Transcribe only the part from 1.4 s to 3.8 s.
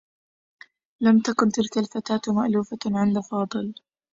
تلك الفتاة مألوفة عند فاضل.